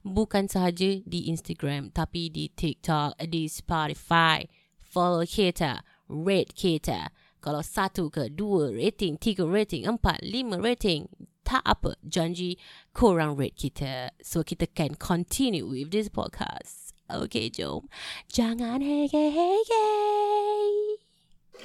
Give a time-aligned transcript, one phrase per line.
[0.08, 4.48] Bukan sahaja di Instagram, tapi di TikTok, di Spotify.
[4.80, 5.84] Follow kita
[6.14, 7.10] rate kita.
[7.42, 11.10] Kalau satu ke dua rating, tiga rating, empat, lima rating,
[11.44, 11.98] tak apa.
[12.06, 12.56] Janji
[12.96, 14.14] korang rate kita.
[14.24, 16.96] So kita can continue with this podcast.
[17.12, 17.92] Okay, jom.
[18.32, 19.86] Jangan hege-hege.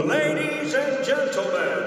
[0.02, 1.78] Ladies and gentlemen,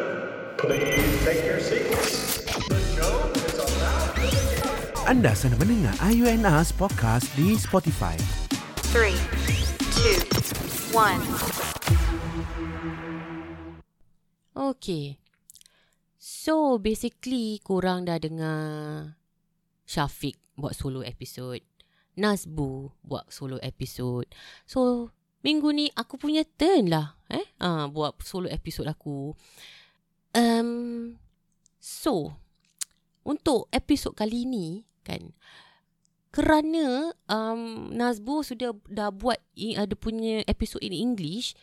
[0.55, 2.47] please take your seats.
[2.71, 5.03] The show is about to begin.
[5.03, 8.15] Anda sedang mendengar IUNAS Podcast di Spotify.
[8.95, 9.19] Three,
[9.99, 10.19] two,
[10.95, 11.19] one.
[14.51, 15.17] Okay.
[16.21, 18.61] So, basically, korang dah dengar
[19.87, 21.65] Syafiq buat solo episode.
[22.19, 24.27] Nazbu buat solo episode.
[24.67, 25.09] So,
[25.41, 27.17] minggu ni aku punya turn lah.
[27.31, 27.47] Eh?
[27.63, 29.33] Ha, buat solo episode aku.
[30.35, 31.15] Um,
[31.81, 32.35] so,
[33.25, 35.33] untuk episod kali ni, kan,
[36.31, 41.57] kerana um, Nazbu sudah dah buat i- ada punya episod in English,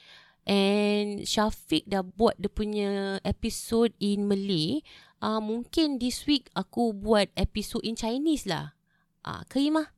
[0.47, 4.83] And Syafiq dah buat dia punya episode in Malay.
[5.23, 8.75] Uh, mungkin this week aku buat episode in Chinese lah.
[9.23, 9.95] Ah, uh, 可以吗？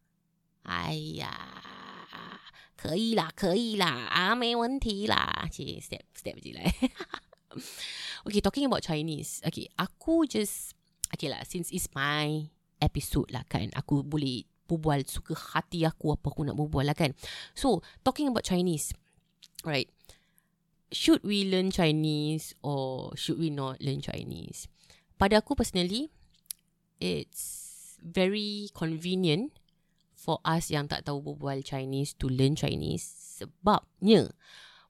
[0.69, 1.33] 哎呀，
[2.78, 5.50] 可以啦，可以啦，啊，没问题啦。
[5.50, 6.69] Okay, step step je lah.
[8.25, 9.41] okay, talking about Chinese.
[9.41, 10.78] Okay, aku just
[11.09, 11.41] okay lah.
[11.41, 12.45] Since it's my
[12.78, 17.17] episode lah kan, aku boleh berbual suka hati aku apa aku nak berbual lah kan.
[17.58, 18.94] So, talking about Chinese,
[19.66, 19.89] right?
[20.91, 24.66] should we learn Chinese or should we not learn Chinese?
[25.16, 26.10] Pada aku personally,
[26.98, 29.54] it's very convenient
[30.12, 33.09] for us yang tak tahu berbual Chinese to learn Chinese
[33.41, 34.28] sebabnya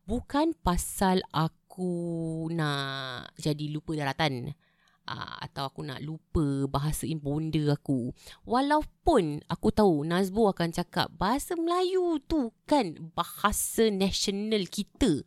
[0.03, 4.59] bukan pasal aku nak jadi lupa daratan
[5.07, 8.11] uh, atau aku nak lupa bahasa bonda aku.
[8.43, 15.23] Walaupun aku tahu Nazbo akan cakap bahasa Melayu tu kan bahasa nasional kita.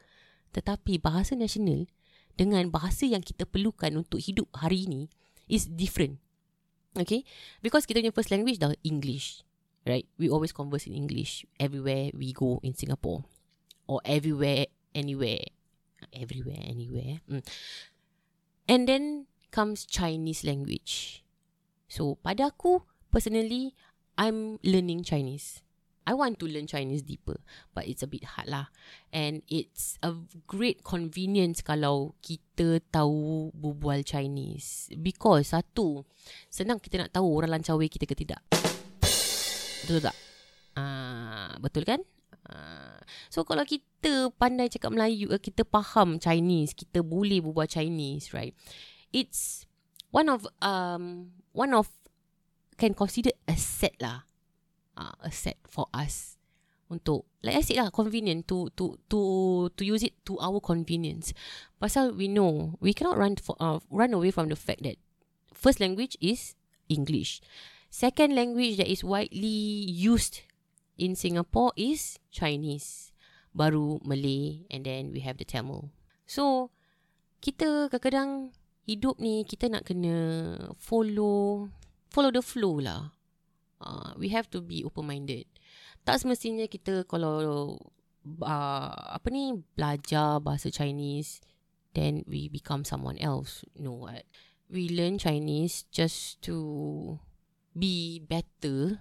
[0.54, 1.90] Tetapi bahasa nasional
[2.38, 5.10] dengan bahasa yang kita perlukan untuk hidup hari ini
[5.50, 6.22] is different.
[6.98, 7.26] Okay?
[7.62, 9.42] Because kita punya first language dah English.
[9.84, 10.08] Right?
[10.16, 13.26] We always converse in English everywhere we go in Singapore.
[13.90, 15.52] Or everywhere, anywhere.
[16.16, 17.20] Everywhere, anywhere.
[17.28, 17.44] Mm.
[18.70, 19.04] And then
[19.52, 21.22] comes Chinese language.
[21.92, 22.82] So, pada aku,
[23.12, 23.76] personally,
[24.18, 25.62] I'm learning Chinese.
[26.04, 27.40] I want to learn Chinese deeper,
[27.72, 28.68] but it's a bit hard lah.
[29.16, 30.12] And it's a
[30.44, 34.92] great convenience kalau kita tahu berbual Chinese.
[35.00, 36.04] Because satu,
[36.52, 38.44] senang kita nak tahu orang lancawi kita ke tidak.
[39.84, 40.16] Betul tak?
[40.76, 42.04] Uh, betul kan?
[42.44, 43.00] Uh,
[43.32, 48.52] so kalau kita pandai cakap Melayu, kita faham Chinese, kita boleh berbual Chinese, right?
[49.16, 49.64] It's
[50.12, 51.88] one of um one of
[52.76, 54.26] can consider asset lah
[54.98, 56.38] uh, a set for us
[56.94, 59.20] untuk like I said lah convenient to to to
[59.74, 61.34] to use it to our convenience.
[61.82, 65.02] Pasal we know we cannot run for uh, run away from the fact that
[65.50, 66.54] first language is
[66.92, 67.42] English.
[67.90, 70.46] Second language that is widely used
[70.98, 73.10] in Singapore is Chinese.
[73.54, 75.94] Baru Malay and then we have the Tamil.
[76.26, 76.74] So
[77.38, 78.32] kita kadang-kadang
[78.84, 80.16] hidup ni kita nak kena
[80.76, 81.70] follow
[82.10, 83.14] follow the flow lah
[83.84, 85.46] uh, we have to be open minded
[86.04, 87.76] tak semestinya kita kalau
[88.44, 91.40] uh, apa ni belajar bahasa Chinese
[91.96, 93.64] then we become someone else.
[93.78, 94.28] No what
[94.68, 97.20] we learn Chinese just to
[97.74, 99.00] be better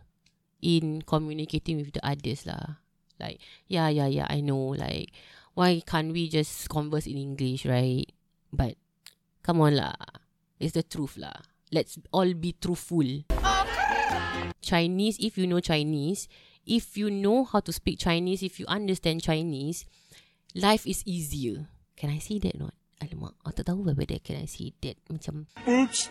[0.62, 2.82] in communicating with the others lah.
[3.18, 5.10] Like yeah yeah yeah I know like
[5.58, 8.06] why can't we just converse in English right?
[8.52, 8.78] But
[9.42, 9.98] come on lah.
[10.62, 11.42] It's the truth lah.
[11.72, 13.26] Let's all be truthful
[14.62, 16.30] Chinese, if you know Chinese,
[16.64, 19.84] if you know how to speak Chinese, if you understand Chinese,
[20.54, 21.66] life is easier.
[21.98, 22.74] Can I say that not?
[23.02, 24.94] Alamak, aku tak tahu whether can I say that.
[25.10, 26.08] Macam, oops.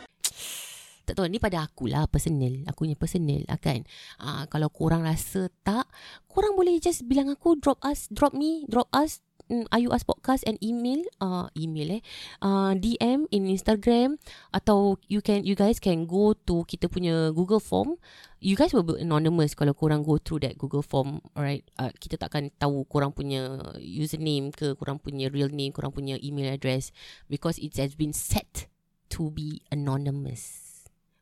[1.07, 2.67] Tak tahu, ni pada aku lah, personal.
[2.69, 3.87] Aku punya personal lah kan.
[4.21, 5.87] Uh, kalau korang rasa tak,
[6.27, 10.43] korang boleh just bilang aku, drop us, drop me, drop us mm, Ayu As Podcast
[10.45, 11.01] and email?
[11.17, 12.01] Uh, email eh.
[12.43, 14.21] Uh, DM in Instagram
[14.53, 17.97] atau you can you guys can go to kita punya Google form.
[18.41, 21.65] You guys will be anonymous kalau korang go through that Google form alright?
[21.77, 26.49] Uh, kita takkan tahu korang punya username ke korang punya real name korang punya email
[26.49, 26.89] address
[27.29, 28.69] because it has been set
[29.13, 30.69] to be anonymous.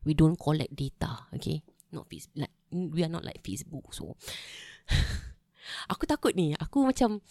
[0.08, 1.62] We don't collect data okay?
[1.92, 4.16] Not Facebook like we are not like Facebook so.
[5.92, 7.22] Aku takut ni aku macam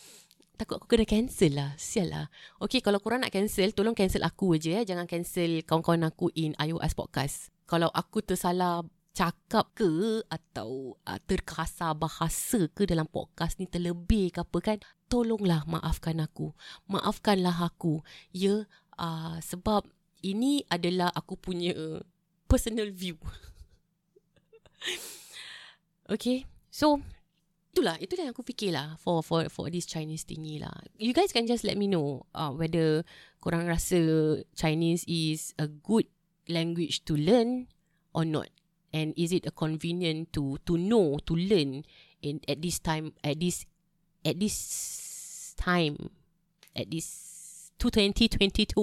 [0.58, 1.70] takut aku kena cancel lah.
[1.78, 2.26] Sial lah.
[2.58, 4.82] Okay kalau korang nak cancel tolong cancel aku je eh.
[4.82, 7.54] Jangan cancel kawan-kawan aku in iOS podcast.
[7.70, 8.82] Kalau aku tersalah
[9.14, 15.62] cakap ke atau uh, terkasar bahasa ke dalam podcast ni terlebih ke apa kan tolonglah
[15.70, 16.50] maafkan aku.
[16.90, 18.02] Maafkanlah aku.
[18.34, 18.66] Ya
[18.98, 19.86] uh, sebab
[20.26, 21.70] ini adalah aku punya
[22.50, 23.14] personal view.
[26.08, 27.04] Okay so
[27.72, 30.74] itulah itulah yang aku fikir lah for for for this Chinese thingy lah.
[30.98, 33.06] You guys can just let me know uh, whether
[33.38, 34.00] korang rasa
[34.56, 36.08] Chinese is a good
[36.48, 37.70] language to learn
[38.16, 38.50] or not.
[38.88, 41.84] And is it a convenient to to know to learn
[42.24, 43.68] in at this time at this
[44.24, 44.56] at this
[45.54, 46.10] time
[46.74, 48.74] at this 2022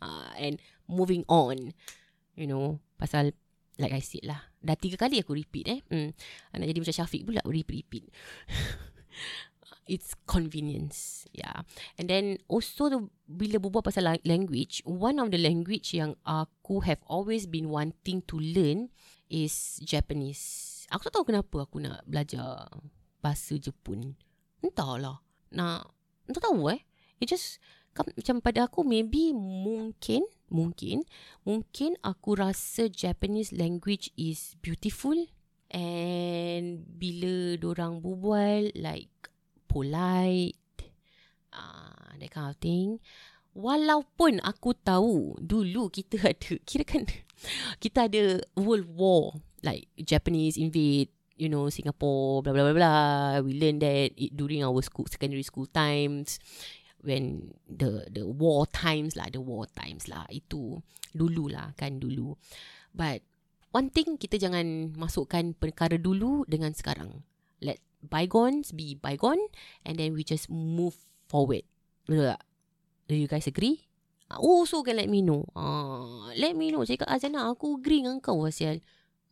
[0.00, 1.72] uh, and moving on
[2.36, 3.32] you know pasal
[3.82, 4.38] like I said lah.
[4.62, 5.80] Dah tiga kali aku repeat eh.
[5.90, 6.14] Hmm.
[6.54, 8.06] nak jadi macam Syafiq pula repeat-repeat
[9.92, 11.66] it's convenience yeah.
[11.98, 17.02] And then also the, bila berbual pasal language one of the language yang aku have
[17.10, 18.94] always been wanting to learn
[19.32, 20.84] is Japanese.
[20.92, 22.68] Aku tak tahu kenapa aku nak belajar
[23.24, 24.14] bahasa Jepun.
[24.62, 25.90] Entahlah nak
[26.28, 26.80] entah tahu eh.
[27.18, 27.58] It just
[27.92, 31.08] macam pada aku maybe mungkin mungkin
[31.42, 35.16] mungkin aku rasa Japanese language is beautiful
[35.72, 39.10] and bila orang berbual like
[39.66, 40.60] polite
[41.56, 43.00] uh, that kind of thing.
[43.52, 47.04] Walaupun aku tahu dulu kita ada kira kan
[47.80, 53.56] kita ada world war like Japanese invade you know Singapore blah blah blah blah we
[53.56, 56.40] learn that it, during our school secondary school times
[57.02, 60.78] when the the war times lah the war times lah itu
[61.12, 62.38] dulu lah kan dulu
[62.94, 63.20] but
[63.74, 67.26] one thing kita jangan masukkan perkara dulu dengan sekarang
[67.58, 69.42] let bygones be bygone
[69.82, 70.94] and then we just move
[71.26, 71.66] forward
[72.06, 72.42] betul tak
[73.10, 73.92] do you guys agree
[74.40, 75.44] Oh, so can let me know.
[75.52, 76.86] Ah, let me know.
[76.88, 78.80] Cakap Azana, aku agree dengan kau, Asial.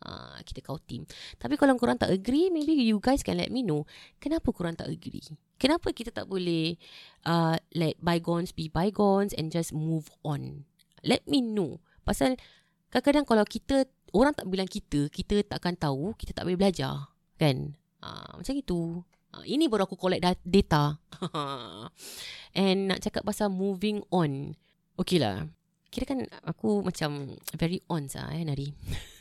[0.01, 1.05] Ah, kita kau team.
[1.37, 3.85] Tapi kalau korang tak agree, maybe you guys can let me know.
[4.17, 5.21] Kenapa korang tak agree?
[5.61, 6.81] Kenapa kita tak boleh
[7.29, 10.65] uh, let bygones be bygones and just move on?
[11.05, 11.85] Let me know.
[12.01, 12.41] Pasal
[12.89, 13.85] kadang-kadang kalau kita,
[14.17, 17.13] orang tak bilang kita, kita takkan tahu, kita tak boleh belajar.
[17.37, 17.77] Kan?
[18.01, 19.05] Uh, macam itu.
[19.37, 20.97] Uh, ini baru aku collect data.
[22.57, 24.57] and nak cakap pasal moving on.
[24.97, 25.45] Okay lah.
[25.93, 28.73] Kira kan aku macam very on sah eh Nari.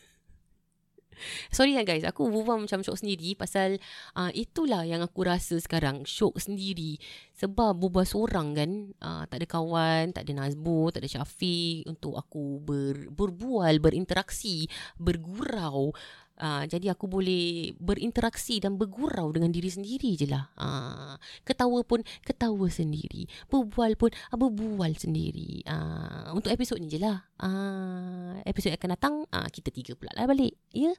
[1.56, 3.78] Sorry lah guys Aku berbual macam syok sendiri Pasal
[4.16, 6.98] uh, Itulah yang aku rasa sekarang Syok sendiri.
[7.38, 8.72] Sebab berbual seorang kan
[9.04, 14.68] uh, Tak ada kawan Tak ada Nazbo Tak ada Syafiq Untuk aku ber, berbual Berinteraksi
[15.00, 15.92] Bergurau
[16.40, 20.48] Uh, jadi aku boleh berinteraksi dan bergurau dengan diri sendiri je lah.
[20.56, 23.28] Uh, ketawa pun ketawa sendiri.
[23.52, 25.68] Berbual pun uh, berbual sendiri.
[25.68, 27.28] Uh, untuk episod ni je lah.
[27.44, 30.56] Uh, episod akan datang, uh, kita tiga pula lah balik.
[30.72, 30.96] Yeah?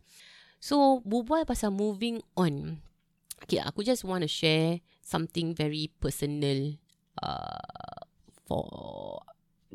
[0.61, 2.85] So, berbual pasal moving on.
[3.41, 6.77] Okay, aku just want to share something very personal
[7.25, 8.05] uh,
[8.45, 8.69] for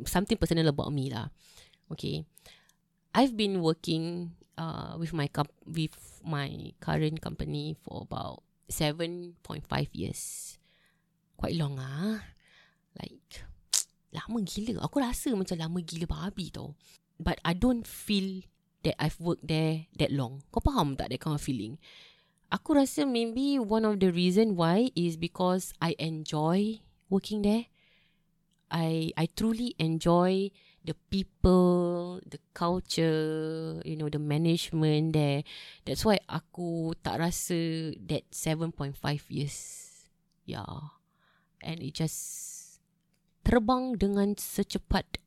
[0.05, 1.33] something personal about me lah.
[1.89, 2.21] Okay.
[3.15, 9.35] I've been working uh, with my com- with my current company for about 7.5
[9.93, 10.55] years.
[11.37, 12.23] Quite long ah.
[12.97, 13.43] Like
[14.15, 14.83] lama gila.
[14.87, 16.73] Aku rasa macam lama gila babi tau.
[17.15, 18.43] But I don't feel
[18.83, 20.43] that I've worked there that long.
[20.51, 21.79] Kau faham tak that kind of feeling?
[22.53, 27.67] Aku rasa maybe one of the reason why is because I enjoy working there.
[28.69, 30.53] I I truly enjoy
[30.85, 35.41] the people, the culture, you know, the management there.
[35.83, 38.93] That's why aku tak rasa that 7.5
[39.33, 39.57] years.
[40.45, 40.93] Yeah.
[41.65, 42.21] And it just
[43.41, 45.17] terbang dengan secepat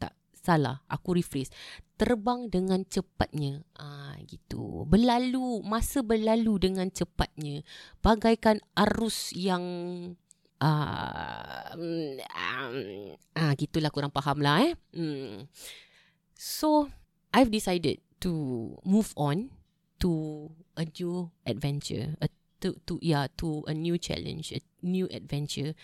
[0.00, 1.52] tak salah, aku rephrase.
[2.00, 3.64] Terbang dengan cepatnya.
[3.76, 4.88] Ah gitu.
[4.88, 7.64] Berlalu, masa berlalu dengan cepatnya.
[8.00, 9.64] Bagaikan arus yang
[10.60, 14.72] uh, um, ah gitulah kurang faham lah eh.
[14.94, 15.50] Hmm.
[16.36, 16.92] So
[17.32, 18.32] I've decided to
[18.84, 19.52] move on
[20.00, 22.28] to a new adventure, a,
[22.60, 25.76] to to yeah to a new challenge, a new adventure.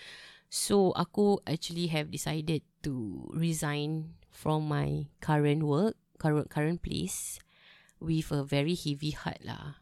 [0.52, 7.40] So aku actually have decided to resign from my current work, current current place
[8.00, 9.81] with a very heavy heart lah.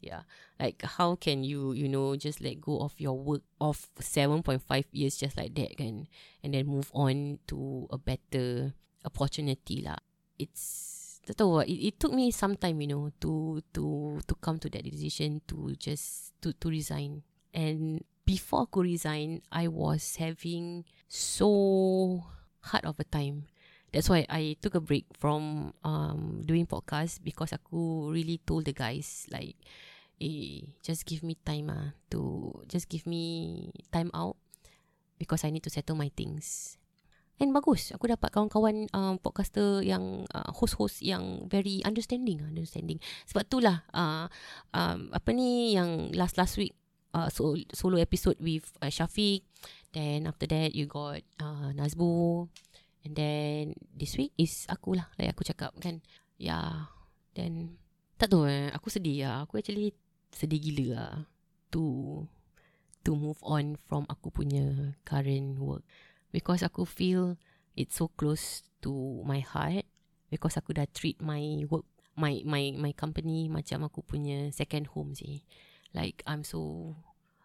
[0.00, 0.24] Yeah.
[0.58, 5.16] Like how can you, you know, just let go of your work of 7.5 years
[5.16, 6.08] just like that kan
[6.42, 8.72] and then move on to a better
[9.04, 10.00] opportunity lah.
[10.40, 14.58] It's tak tahu it, it took me some time, you know, to to to come
[14.58, 17.22] to that decision to just to to resign.
[17.52, 22.24] And before aku resign, I was having so
[22.62, 23.50] hard of a time.
[23.90, 28.74] That's why I took a break from um doing podcast because aku really told the
[28.74, 29.58] guys like,
[30.20, 34.36] eh, just give me time ah to just give me time out
[35.16, 36.76] because I need to settle my things.
[37.40, 43.00] And bagus, aku dapat kawan-kawan um, podcaster yang uh, host-host yang very understanding, understanding.
[43.24, 44.28] Sebab itulah uh,
[44.76, 46.76] um, apa ni yang last last week
[47.16, 49.40] uh, so, solo episode with uh, Shafiq.
[49.96, 52.44] Then after that you got uh, Nazbu.
[53.08, 56.04] And then this week is aku lah, like aku cakap kan.
[56.36, 56.92] Yeah.
[57.32, 57.80] Then
[58.20, 59.48] tak tahu eh, aku sedih lah.
[59.48, 59.96] Aku actually
[60.30, 61.14] sedih gila lah
[61.70, 62.26] to
[63.06, 65.84] to move on from aku punya current work.
[66.30, 67.40] Because aku feel
[67.74, 69.86] it's so close to my heart.
[70.30, 75.16] Because aku dah treat my work my my my company macam aku punya second home
[75.16, 75.42] sih.
[75.96, 76.94] Like I'm so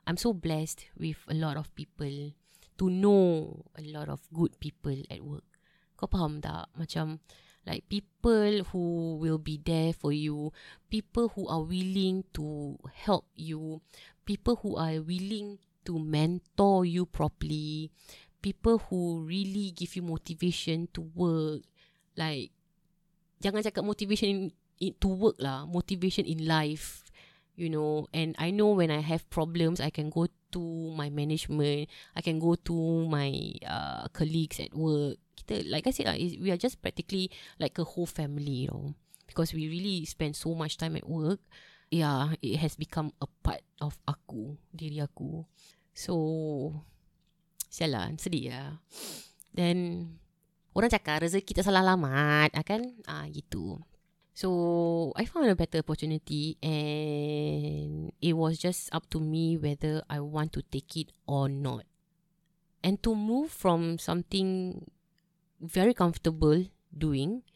[0.05, 2.35] I'm so blessed with a lot of people
[2.77, 5.47] to know a lot of good people at work.
[5.95, 6.69] Kau faham tak?
[6.75, 7.23] Macam
[7.65, 10.53] like people who will be there for you
[10.89, 13.81] people who are willing to help you
[14.25, 17.89] people who are willing to mentor you properly
[18.45, 21.65] people who really give you motivation to work.
[22.13, 22.53] Like
[23.41, 24.39] jangan cakap motivation in,
[24.77, 27.01] in, to work lah motivation in life
[27.57, 28.05] you know.
[28.13, 30.63] And i know when i have problems i can go to
[30.95, 36.07] my management i can go to my uh, colleagues at work kita like i said
[36.15, 37.27] is- we are just practically
[37.59, 38.95] like a whole family you know
[39.27, 41.43] because we really spend so much time at work
[41.91, 45.43] yeah it has become a part of aku diri aku
[45.91, 46.15] so
[47.75, 48.79] Sialan, sedih lah.
[49.51, 50.07] Then,
[50.71, 52.95] orang cakap rezeki tak salah alamat, kan?
[53.03, 53.83] Ah, gitu.
[54.35, 60.19] So, I found a better opportunity and it was just up to me whether I
[60.19, 61.87] want to take it or not.
[62.83, 64.91] And to move from something
[65.63, 67.47] very comfortable doing,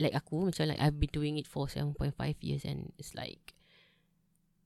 [0.00, 3.52] like aku, macam like I've been doing it for 7.5 years and it's like,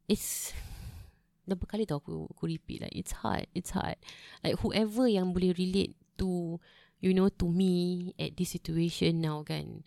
[0.06, 0.54] it's
[1.50, 4.00] dah berkali tau aku, aku repeat like it's hard it's hard
[4.40, 6.56] like whoever yang boleh relate to
[7.04, 9.84] you know to me at this situation now kan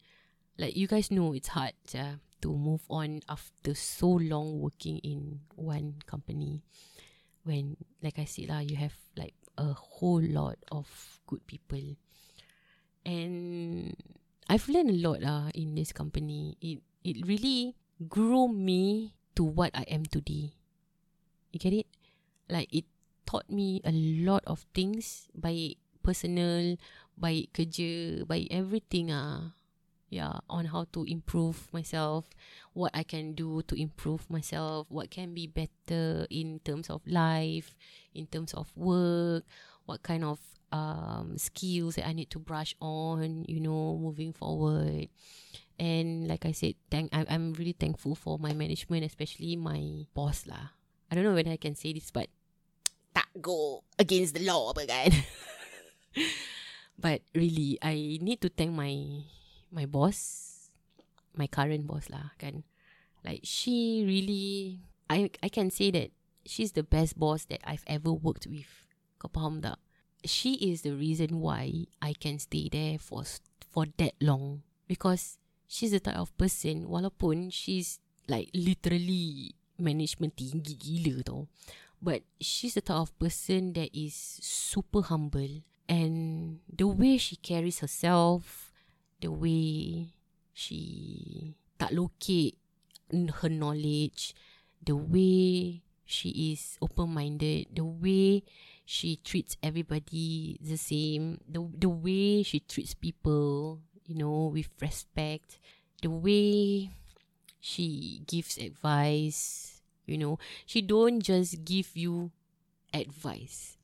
[0.57, 5.41] like you guys know it's hard ja, to move on after so long working in
[5.55, 6.61] one company
[7.45, 10.85] when like I said lah you have like a whole lot of
[11.25, 11.97] good people
[13.05, 13.95] and
[14.49, 17.77] I've learned a lot lah in this company it it really
[18.09, 20.57] grew me to what I am today
[21.51, 21.89] You get it?
[22.53, 22.85] Like it
[23.25, 26.77] taught me a lot of things baik personal,
[27.17, 29.56] baik kerja, baik everything ah.
[30.09, 32.31] Yeah, on how to improve myself,
[32.71, 37.75] what I can do to improve myself, what can be better in terms of life,
[38.15, 39.43] in terms of work,
[39.83, 40.39] what kind of
[40.71, 45.09] um, skills that I need to brush on, you know, moving forward.
[45.79, 50.47] And like I said, thank I, I'm really thankful for my management, especially my boss
[50.47, 50.73] lah.
[51.11, 52.27] I don't know whether I can say this, but
[53.15, 54.73] tak go against the law
[56.99, 59.23] but really, I need to thank my
[59.71, 60.69] my boss,
[61.35, 62.63] my current boss lah kan.
[63.23, 66.11] Like she really, I I can say that
[66.47, 68.69] she's the best boss that I've ever worked with.
[69.19, 69.79] Kau faham tak?
[70.25, 73.23] She is the reason why I can stay there for
[73.69, 80.75] for that long because she's the type of person walaupun she's like literally management tinggi
[80.75, 81.47] gila tau.
[81.97, 87.79] But she's the type of person that is super humble and the way she carries
[87.79, 88.66] herself,
[89.21, 90.13] the way
[90.53, 91.91] she tak
[93.09, 94.35] in her knowledge,
[94.83, 98.43] the way she is open-minded, the way
[98.85, 105.59] she treats everybody the same, the the way she treats people, you know, with respect,
[106.01, 106.91] the way
[107.59, 110.39] she gives advice you know.
[110.65, 112.31] She don't just give you
[112.93, 113.77] advice.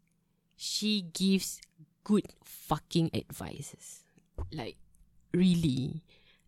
[0.56, 1.60] She gives
[2.04, 4.08] good fucking advices.
[4.52, 4.78] Like
[5.34, 6.02] really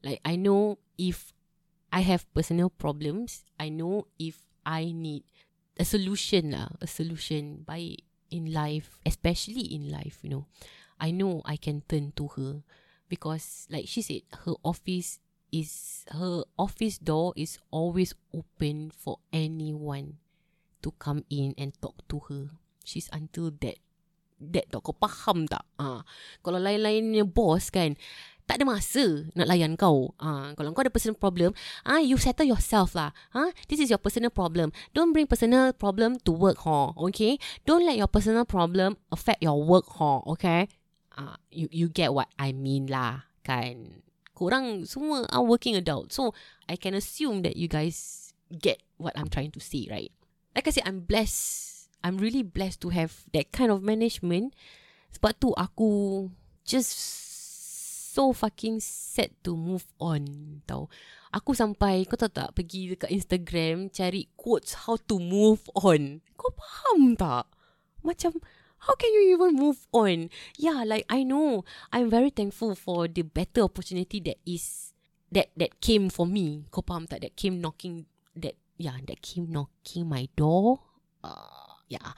[0.03, 1.33] like i know if
[1.91, 5.23] i have personal problems i know if i need
[5.75, 10.45] a solution lah a solution baik in life, especially in life, you know,
[10.99, 12.63] I know I can turn to her
[13.09, 15.19] because, like she said, her office
[15.51, 20.19] is her office door is always open for anyone
[20.81, 22.51] to come in and talk to her.
[22.83, 23.79] She's until that
[24.35, 25.63] that tau kau faham tak?
[25.79, 26.03] Ah,
[26.43, 27.95] kalau lain-lainnya boss kan,
[28.45, 30.13] tak ada masa nak layan kau.
[30.21, 33.11] Ah, kalau kau ada personal problem, ah you settle yourself lah.
[33.33, 34.69] Ah, this is your personal problem.
[34.93, 36.93] Don't bring personal problem to work, ha.
[37.09, 37.41] Okay?
[37.65, 40.21] Don't let your personal problem affect your work, ha.
[40.37, 40.69] Okay?
[41.17, 44.05] Ah, you you get what I mean lah, kan?
[44.37, 46.11] Korang semua are working adult.
[46.11, 46.35] So,
[46.69, 50.11] I can assume that you guys get what I'm trying to say, right?
[50.53, 51.87] Like I said, I'm blessed.
[52.03, 54.53] I'm really blessed to have that kind of management.
[55.15, 56.27] Sebab tu aku
[56.67, 56.93] just
[58.15, 60.23] so fucking sad to move on
[60.63, 60.87] tau.
[61.35, 66.23] Aku sampai, kau tahu tak, pergi dekat Instagram cari quotes how to move on.
[66.39, 67.51] Kau faham tak?
[67.99, 68.39] Macam,
[68.87, 70.31] how can you even move on?
[70.55, 74.95] Yeah, like I know, I'm very thankful for the better opportunity that is,
[75.35, 76.71] that that came for me.
[76.71, 77.19] Kau faham tak?
[77.19, 78.07] That came knocking,
[78.39, 80.79] that, yeah, that came knocking my door.
[81.19, 82.15] Uh, yeah.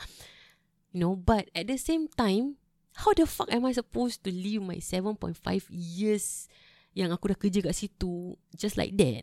[0.94, 2.62] You know, but at the same time,
[2.98, 5.38] how the fuck am I supposed to live my 7.5
[5.70, 6.50] years
[6.98, 9.22] yang aku dah kerja kat situ just like that?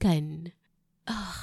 [0.00, 0.56] Kan?
[1.04, 1.36] Ah,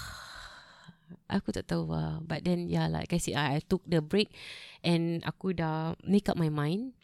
[1.30, 2.18] aku tak tahu lah.
[2.26, 4.34] But then, yeah, like I said, I, I took the break
[4.82, 6.98] and aku dah make up my mind.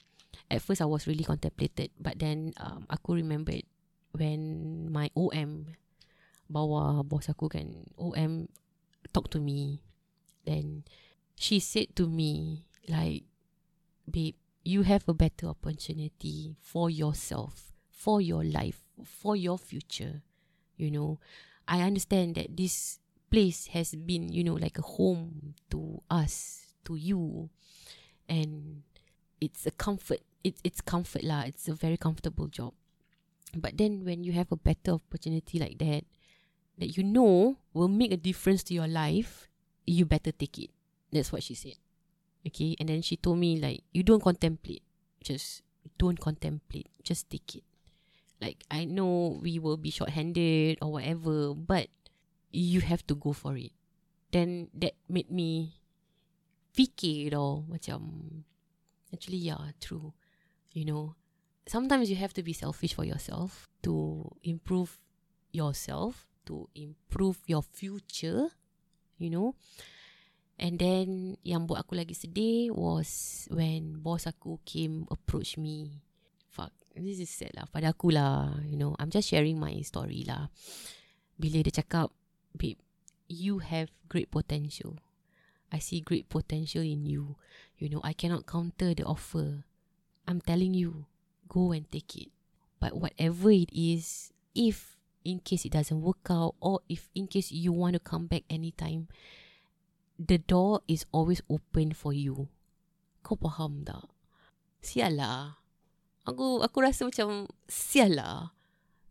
[0.49, 1.93] At first, I was really contemplated.
[2.01, 3.61] But then, um, aku remembered
[4.17, 5.69] when my OM
[6.49, 8.49] bawa bos aku kan, OM
[9.13, 9.85] talk to me.
[10.49, 10.81] Then,
[11.37, 13.27] she said to me, like,
[14.09, 20.21] babe, you have a better opportunity for yourself, for your life, for your future.
[20.75, 21.19] You know,
[21.65, 22.99] I understand that this
[23.31, 27.49] place has been, you know, like a home to us, to you,
[28.27, 28.83] and
[29.39, 30.19] it's a comfort.
[30.43, 31.47] It's it's comfort lah.
[31.47, 32.75] It's a very comfortable job.
[33.55, 36.03] But then when you have a better opportunity like that,
[36.77, 39.47] that you know will make a difference to your life,
[39.87, 40.75] you better take it.
[41.07, 41.79] That's what she said.
[42.45, 44.83] Okay, and then she told me like, you don't contemplate,
[45.23, 45.63] just
[45.97, 47.63] don't contemplate, just take it.
[48.41, 51.87] Like I know we will be short-handed or whatever, but
[52.51, 53.71] you have to go for it.
[54.31, 55.81] Then that made me
[56.77, 58.43] fikir tau macam
[59.09, 60.13] actually yeah true.
[60.71, 61.15] You know,
[61.65, 65.01] sometimes you have to be selfish for yourself to improve
[65.49, 68.53] yourself, to improve your future.
[69.17, 69.47] You know.
[70.57, 76.01] And then yang buat aku lagi sedih was when boss aku came approach me.
[76.49, 77.69] Fuck, this is sad lah.
[77.69, 80.49] Pada aku lah, you know, I'm just sharing my story lah.
[81.37, 82.09] Bila dia cakap,
[82.57, 82.81] babe,
[83.29, 84.97] you have great potential.
[85.69, 87.37] I see great potential in you.
[87.77, 89.61] You know, I cannot counter the offer.
[90.25, 91.05] I'm telling you,
[91.45, 92.33] go and take it.
[92.81, 97.51] But whatever it is, if in case it doesn't work out or if in case
[97.51, 99.11] you want to come back anytime,
[100.19, 102.49] the door is always open for you.
[103.21, 104.09] Kau faham tak?
[104.81, 105.61] Sial lah.
[106.27, 108.51] Aku, aku rasa macam sial lah.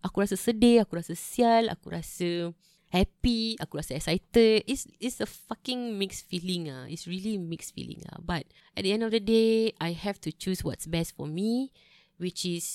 [0.04, 2.52] Aku rasa sedih, aku rasa sial, aku rasa
[2.90, 4.62] happy, aku rasa excited.
[4.66, 6.86] It's it's a fucking mixed feeling ah.
[6.86, 8.22] It's really mixed feeling ah.
[8.22, 11.74] But at the end of the day, I have to choose what's best for me,
[12.20, 12.66] which is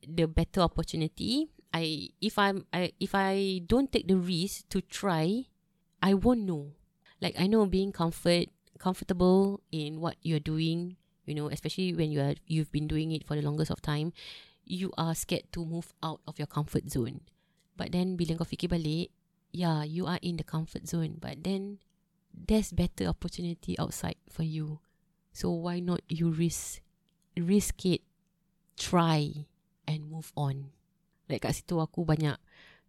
[0.00, 1.52] the better opportunity.
[1.70, 5.50] I if I'm I if I don't take the risk to try,
[6.00, 6.79] I won't know
[7.20, 8.48] like I know being comfort
[8.80, 10.96] comfortable in what you're doing,
[11.28, 14.12] you know, especially when you are you've been doing it for the longest of time,
[14.64, 17.20] you are scared to move out of your comfort zone.
[17.76, 19.12] But then bila kau fikir balik,
[19.52, 21.78] yeah, you are in the comfort zone, but then
[22.32, 24.80] there's better opportunity outside for you.
[25.32, 26.80] So why not you risk
[27.36, 28.02] risk it,
[28.80, 29.46] try
[29.86, 30.72] and move on.
[31.28, 32.40] Like kat situ aku banyak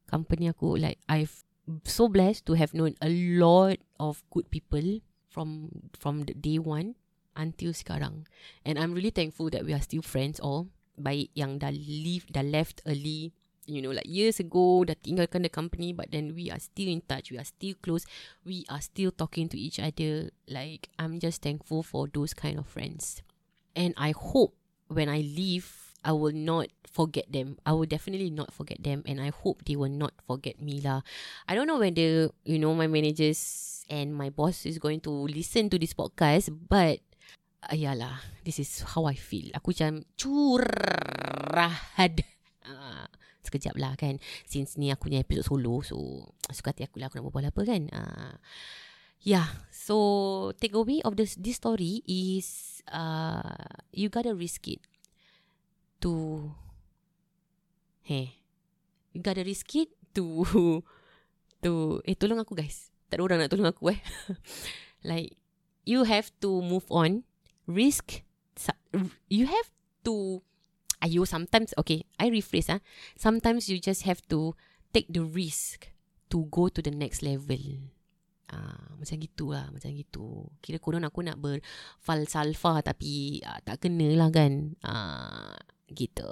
[0.10, 1.44] company aku like I've
[1.86, 6.98] so blessed to have known a lot of good people from from the day one
[7.38, 8.26] until sekarang.
[8.66, 10.74] And I'm really thankful that we are still friends all.
[10.98, 13.32] Baik yang dah leave, dah left early,
[13.66, 17.00] you know, like years ago, dah tinggalkan the company, but then we are still in
[17.08, 18.04] touch, we are still close,
[18.44, 20.30] we are still talking to each other.
[20.52, 23.24] Like, I'm just thankful for those kind of friends.
[23.72, 24.54] And I hope
[24.92, 27.62] when I leave, I will not forget them.
[27.66, 31.06] I will definitely not forget them, and I hope they will not forget me lah.
[31.48, 35.67] I don't know whether you know my managers and my boss is going to listen
[35.67, 37.04] to this podcast, but
[37.67, 39.51] uh, lah, this is how I feel.
[39.51, 42.23] Aku macam curahad.
[42.63, 47.10] Uh, sekejap lah kan Since ni aku punya episode solo So Suka hati aku lah
[47.10, 48.34] Aku nak berbual apa kan uh,
[49.25, 49.49] yeah.
[49.73, 54.82] So takeaway of this this story is uh you gotta risk it
[56.06, 56.49] to
[58.06, 58.41] hey
[59.13, 60.45] you gotta risk it to
[61.65, 62.89] to eh tolong aku guys.
[63.12, 64.00] Tak ada orang nak tolong aku eh.
[65.10, 65.36] like
[65.84, 67.28] you have to move on,
[67.67, 68.24] risk.
[69.28, 69.67] You have
[70.08, 70.39] to.
[71.04, 72.08] Ayo, sometimes okay.
[72.15, 72.80] I rephrase ah.
[73.19, 74.56] Sometimes you just have to
[74.95, 75.91] take the risk
[76.32, 77.91] to go to the next level.
[78.52, 80.47] Ah, macam gitu lah, macam gitu.
[80.63, 84.78] Kira konon aku nak berfalsafah tapi ah, tak kena lah kan.
[84.86, 85.60] Ah,
[85.91, 86.32] gitu.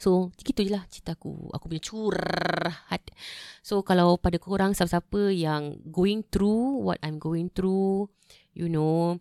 [0.00, 1.52] So, gitu je lah cerita aku.
[1.52, 3.04] Aku punya curhat.
[3.60, 8.08] So, kalau pada korang siapa-siapa yang going through what I'm going through,
[8.56, 9.20] you know,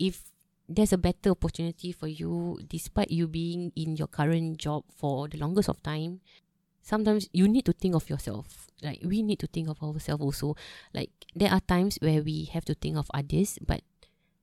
[0.00, 0.32] if
[0.64, 5.36] there's a better opportunity for you despite you being in your current job for the
[5.36, 6.24] longest of time,
[6.80, 8.72] sometimes you need to think of yourself.
[8.80, 10.56] Like, we need to think of ourselves also.
[10.96, 13.84] Like, there are times where we have to think of others, but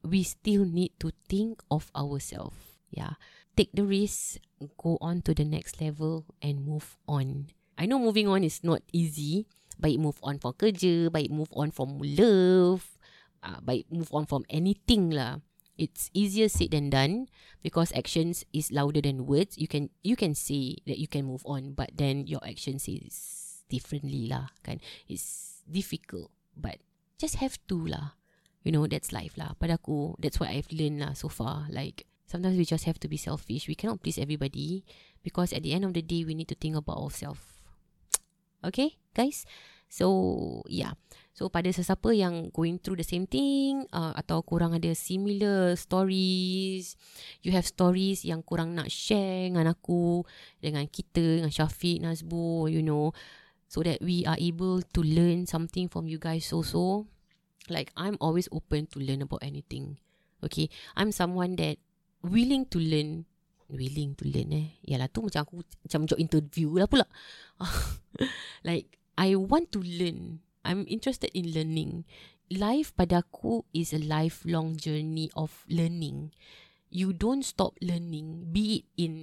[0.05, 2.57] we still need to think of ourselves.
[2.93, 3.17] Yeah.
[3.61, 4.41] Take the risk,
[4.81, 7.53] go on to the next level and move on.
[7.77, 9.45] I know moving on is not easy.
[9.77, 12.97] Baik move on from kerja, baik move on from love,
[13.45, 15.45] uh, baik move on from anything lah.
[15.77, 17.29] It's easier said than done
[17.61, 19.61] because actions is louder than words.
[19.61, 23.61] You can you can say that you can move on, but then your actions is
[23.69, 24.49] differently lah.
[24.65, 24.81] Kan?
[25.05, 26.81] It's difficult, but
[27.21, 28.17] just have to lah.
[28.65, 29.53] You know, that's life lah.
[29.61, 31.69] Pada aku, that's what I've learned lah so far.
[31.69, 33.67] Like, sometimes we just have to be selfish.
[33.67, 34.87] We cannot please everybody
[35.19, 37.43] because at the end of the day, we need to think about ourselves.
[38.63, 39.43] Okay, guys?
[39.91, 40.95] So, yeah.
[41.35, 46.95] So, pada sesiapa yang going through the same thing uh, atau korang ada similar stories,
[47.43, 50.23] you have stories yang korang nak share dengan aku,
[50.63, 53.11] dengan kita, dengan Syafiq, Nazbu, you know,
[53.67, 57.09] so that we are able to learn something from you guys also.
[57.67, 59.99] Like, I'm always open to learn about anything.
[60.39, 61.81] Okay, I'm someone that
[62.25, 63.25] willing to learn.
[63.71, 64.67] Willing to learn eh.
[64.83, 67.07] Yalah tu macam aku Macam job interview lah pula.
[68.67, 70.43] Like I want to learn.
[70.61, 72.05] I'm interested in learning.
[72.51, 76.35] Life pada aku Is a lifelong journey Of learning.
[76.91, 78.51] You don't stop learning.
[78.51, 79.13] Be it in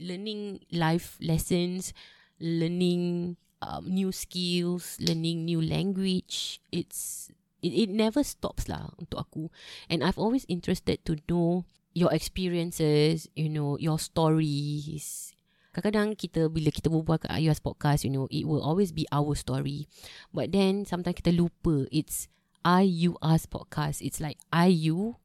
[0.00, 1.92] Learning life lessons
[2.40, 6.64] Learning um, New skills Learning new language.
[6.72, 7.28] It's
[7.60, 9.52] It, it never stops lah Untuk aku.
[9.92, 15.32] And I've always interested to know your experiences, you know, your stories.
[15.74, 19.34] Kadang-kadang kita bila kita berbual kat IUS podcast, you know, it will always be our
[19.34, 19.90] story.
[20.30, 22.30] But then sometimes kita lupa it's
[22.62, 24.02] IUS podcast.
[24.02, 25.18] It's like I you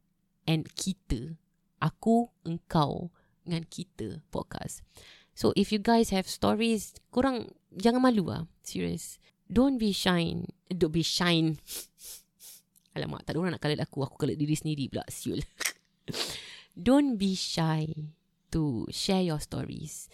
[0.50, 1.38] and kita.
[1.80, 3.14] Aku, engkau
[3.46, 4.84] dengan kita podcast.
[5.32, 8.50] So if you guys have stories, korang jangan malu ah.
[8.66, 9.22] Serious.
[9.48, 10.46] Don't be shy.
[10.70, 11.56] Don't be shy.
[12.98, 14.04] Alamak, tak ada orang nak kalit aku.
[14.04, 15.06] Aku kalit diri sendiri pula.
[15.08, 15.40] Siul.
[16.82, 17.88] don't be shy
[18.52, 20.10] to share your stories.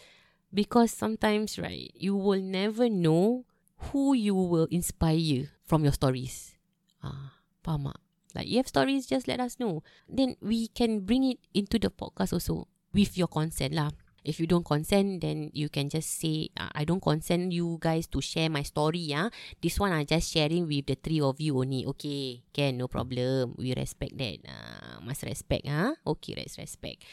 [0.54, 3.46] Because sometimes right you will never know
[3.92, 6.56] who you will inspire from your stories.
[7.04, 8.00] Ah faham tak?
[8.36, 9.84] like you have stories just let us know.
[10.08, 13.92] Then we can bring it into the podcast also with your consent lah
[14.26, 18.10] if you don't consent then you can just say uh, I don't consent you guys
[18.12, 19.30] to share my story ah.
[19.62, 21.86] This one I just sharing with the three of you only.
[21.96, 23.54] Okay, can no problem.
[23.56, 24.42] We respect that.
[24.44, 25.94] Uh, must respect ah.
[26.04, 27.06] Okay, let's respect.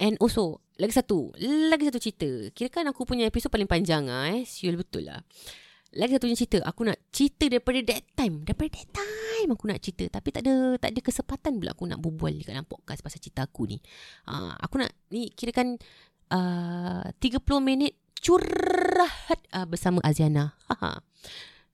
[0.00, 1.32] And also lagi satu,
[1.72, 2.28] lagi satu cerita.
[2.52, 4.44] Kira kan aku punya episod paling panjang ah eh.
[4.48, 5.20] Siul betul lah.
[5.96, 10.18] Lagi satu cerita Aku nak cerita daripada that time Daripada that time Aku nak cerita
[10.18, 13.46] Tapi tak ada Tak ada kesempatan pula Aku nak berbual Dekat dalam podcast Pasal cerita
[13.46, 13.78] aku ni
[14.28, 15.80] uh, Aku nak Ni kira kan
[16.30, 20.56] uh, 30 minit curhat uh, bersama Aziana.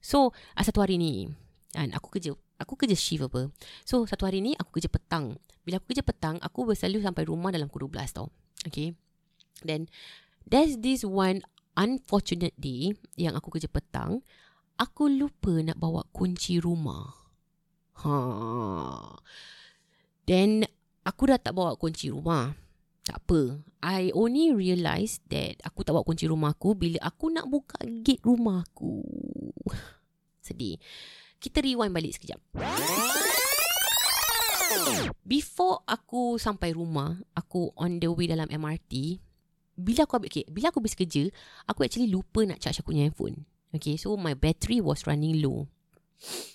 [0.01, 1.31] so, uh, satu hari ni
[1.73, 3.49] kan aku kerja aku kerja shift apa.
[3.83, 5.41] So, satu hari ni aku kerja petang.
[5.65, 8.27] Bila aku kerja petang, aku selalu sampai rumah dalam pukul 12 tau.
[8.67, 8.93] Okay.
[9.65, 9.89] Then
[10.45, 11.41] there's this one
[11.73, 14.21] unfortunate day yang aku kerja petang,
[14.77, 17.09] aku lupa nak bawa kunci rumah.
[18.05, 18.15] Ha.
[20.25, 20.65] Then
[21.05, 22.53] aku dah tak bawa kunci rumah.
[23.03, 23.59] Tak apa.
[23.83, 28.23] I only realise that aku tak bawa kunci rumah aku bila aku nak buka gate
[28.23, 29.03] rumah aku.
[30.45, 30.79] Sedih.
[31.43, 32.39] Kita rewind balik sekejap.
[35.27, 39.19] Before aku sampai rumah, aku on the way dalam MRT,
[39.75, 41.27] bila aku okay, bila aku habis kerja,
[41.67, 43.43] aku actually lupa nak charge aku punya handphone.
[43.75, 45.67] Okay, so my battery was running low.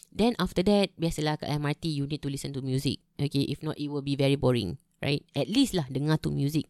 [0.08, 3.04] Then after that, biasalah kat MRT you need to listen to music.
[3.20, 5.22] Okay, if not it will be very boring right?
[5.34, 6.66] At least lah dengar tu music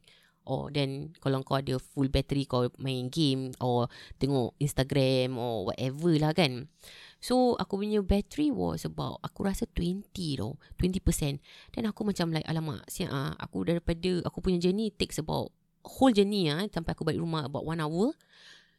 [0.49, 6.17] Or then kalau kau ada full battery kau main game or tengok Instagram or whatever
[6.17, 6.73] lah kan.
[7.21, 10.57] So aku punya battery was about aku rasa 20 tau.
[10.81, 11.45] 20%.
[11.77, 15.53] Then aku macam like alamak siap ah aku daripada aku punya journey takes about
[15.85, 18.17] whole journey ah sampai aku balik rumah about one hour.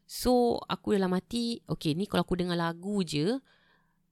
[0.09, 3.37] So aku dalam hati okay ni kalau aku dengar lagu je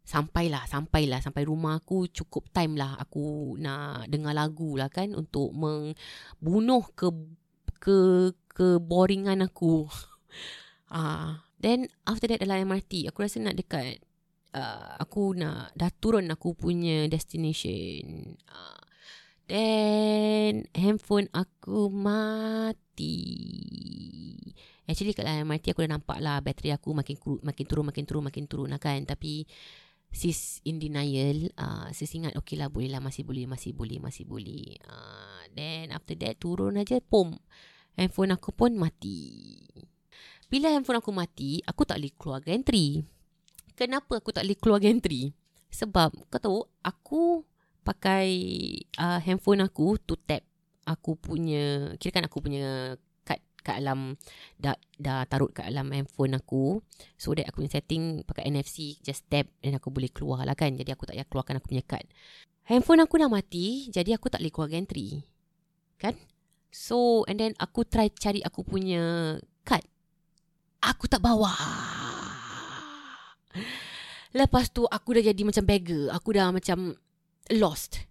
[0.08, 1.20] sampailah sampailah.
[1.20, 7.12] Sampai rumah aku cukup time lah aku nak dengar lagu lah kan untuk membunuh ke
[7.84, 9.84] ke ke boringan aku.
[10.88, 14.00] Ah then after that dalam MRT aku rasa nak dekat
[14.56, 18.40] uh, aku nak dah turun aku punya destination.
[18.48, 18.82] Uh,
[19.52, 23.20] then handphone aku mati.
[24.88, 28.24] Actually kat dalam MRT aku dah nampak lah bateri aku makin makin turun makin turun
[28.24, 29.04] makin turun lah kan.
[29.04, 29.44] Tapi
[30.12, 34.24] sis in denial uh, sis ingat okay lah boleh lah masih boleh masih boleh masih
[34.26, 34.78] boleh.
[34.88, 37.36] Uh, then after that turun aja pom
[37.98, 39.62] handphone aku pun mati.
[40.48, 43.04] Bila handphone aku mati aku tak boleh keluar gantry.
[43.78, 45.36] Kenapa aku tak boleh keluar gantry?
[45.70, 47.46] Sebab kau tahu aku
[47.86, 48.28] pakai
[49.00, 50.44] uh, handphone aku to tap
[50.88, 52.96] aku punya kira kan aku punya
[53.66, 54.16] kat dalam
[54.58, 56.82] dah, dah taruh kat dalam handphone aku.
[57.16, 60.74] So that aku punya setting pakai NFC just tap dan aku boleh keluar lah kan.
[60.76, 62.08] Jadi aku tak payah keluarkan aku punya card
[62.68, 65.24] handphone aku dah mati jadi aku tak boleh keluar gantry.
[65.98, 66.14] Kan?
[66.70, 69.88] So and then aku try cari aku punya card
[70.84, 71.56] aku tak bawa.
[74.36, 76.14] Lepas tu aku dah jadi macam beggar.
[76.14, 76.94] Aku dah macam
[77.56, 78.04] lost.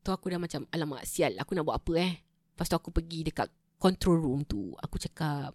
[0.00, 2.12] Tu aku dah macam alamak sial aku nak buat apa eh?
[2.54, 3.50] Lepas tu aku pergi dekat
[3.84, 4.72] control room tu.
[4.80, 5.52] Aku cakap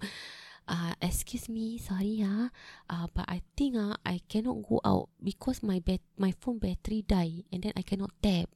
[0.70, 2.54] uh, excuse me sorry ya
[2.94, 7.02] uh, but I think uh, I cannot go out because my bat my phone battery
[7.02, 8.54] die and then I cannot tap.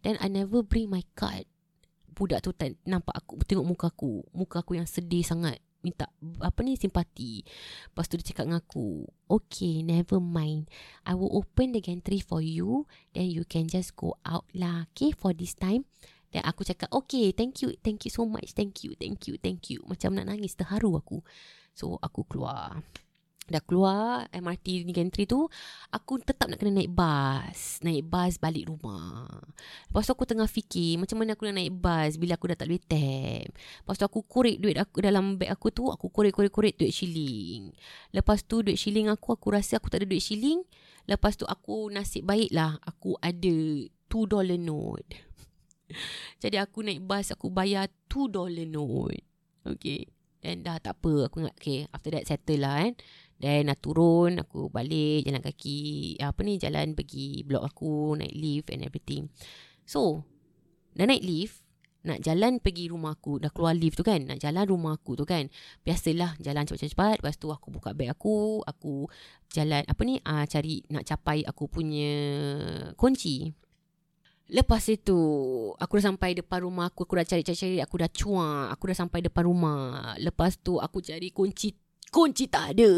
[0.00, 1.44] Then I never bring my card.
[2.16, 2.56] Budak tu
[2.88, 4.24] nampak aku tengok muka aku.
[4.32, 5.60] Muka aku yang sedih sangat.
[5.80, 6.08] Minta
[6.40, 7.44] apa ni simpati.
[7.92, 10.72] Lepas tu dia cakap dengan aku okay never mind.
[11.04, 12.88] I will open the gantry for you.
[13.12, 15.84] Then you can just go out lah okay for this time
[16.30, 19.70] dan aku cakap Okay thank you Thank you so much Thank you Thank you Thank
[19.70, 19.82] you.
[19.90, 21.26] Macam nak nangis Terharu aku.
[21.74, 22.82] So aku keluar.
[23.50, 25.50] Dah keluar MRT ni gantry tu
[25.90, 27.82] Aku tetap nak kena naik bas.
[27.82, 29.26] Naik bas balik rumah.
[29.90, 32.70] Lepas tu aku tengah fikir Macam mana aku nak naik bas Bila aku dah tak
[32.70, 33.50] boleh tap.
[33.50, 37.74] Lepas tu aku korek duit aku Dalam beg aku tu Aku korek-korek-korek duit shilling.
[38.14, 40.62] Lepas tu duit shilling aku Aku rasa aku tak ada duit shilling.
[41.10, 45.29] Lepas tu aku nasib baik lah Aku ada 2 dollar note
[46.42, 49.22] Jadi aku naik bas Aku bayar 2 dollar note.
[49.66, 50.08] Okay.
[50.40, 52.92] Then dah tak apa Aku ingat Okay after that settle lah kan.
[53.40, 58.68] Then nak turun Aku balik Jalan kaki Apa ni Jalan pergi blok aku Naik lift
[58.72, 59.28] and everything.
[59.84, 60.24] So
[60.96, 61.60] Dah naik lift
[62.00, 65.28] Nak jalan pergi rumah aku Dah keluar lift tu kan Nak jalan rumah aku tu
[65.28, 65.48] kan
[65.84, 67.20] Biasalah Jalan cepat-cepat.
[67.20, 69.06] Lepas tu aku buka beg aku Aku
[69.52, 72.12] Jalan Apa ni uh, Cari Nak capai aku punya
[72.96, 73.52] Kunci
[74.50, 75.18] Lepas itu
[75.78, 79.22] Aku dah sampai depan rumah aku Aku dah cari-cari Aku dah cuak Aku dah sampai
[79.22, 80.18] depan rumah.
[80.18, 81.70] Lepas tu aku cari kunci
[82.10, 82.90] Kunci tak ada.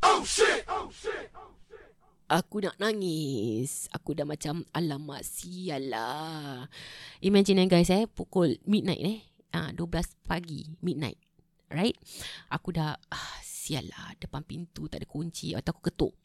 [0.00, 0.64] Oh shit!
[0.64, 1.28] Oh shit!
[2.24, 3.84] Aku nak nangis.
[3.92, 6.64] Aku dah macam Alamak sial lah.
[7.20, 9.18] Imagine eh guys eh Pukul midnight eh.
[9.52, 11.20] Ah, 12 pagi Midnight.
[11.68, 12.00] Right?
[12.48, 15.52] Aku dah ah, Sial lah Depan pintu tak ada kunci.
[15.52, 16.16] Atau aku ketuk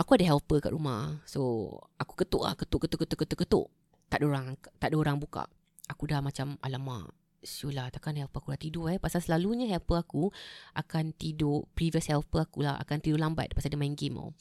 [0.00, 1.20] aku ada helper kat rumah.
[1.28, 1.68] So,
[2.00, 2.56] aku ketuk lah.
[2.56, 3.66] Ketuk, ketuk, ketuk, ketuk, ketuk.
[4.08, 4.46] Tak ada orang,
[4.80, 5.44] tak ada orang buka.
[5.92, 7.12] Aku dah macam, alamak.
[7.40, 8.96] Syulah, takkan helper aku dah tidur eh.
[9.00, 10.28] Pasal selalunya helper aku
[10.76, 14.36] akan tidur, previous helper aku lah, akan tidur lambat pasal dia main game oh.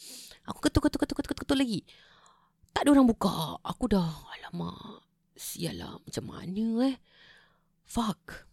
[0.48, 1.88] Aku ketuk, ketuk, ketuk, ketuk, ketuk, lagi.
[2.76, 3.60] Tak ada orang buka.
[3.64, 5.08] Aku dah, alamak.
[5.36, 6.96] Sial lah, macam mana eh.
[7.88, 8.52] Fuck.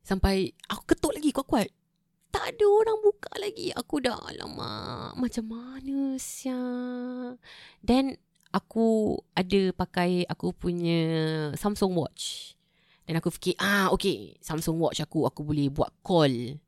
[0.00, 1.68] Sampai, aku ketuk lagi kuat-kuat
[2.28, 3.72] tak ada orang buka lagi.
[3.72, 5.16] Aku dah alamak.
[5.16, 7.40] Macam mana siap.
[7.80, 8.16] Then
[8.52, 11.00] aku ada pakai aku punya
[11.56, 12.54] Samsung Watch.
[13.08, 14.36] Dan aku fikir, ah okay.
[14.44, 16.60] Samsung Watch aku, aku boleh buat call.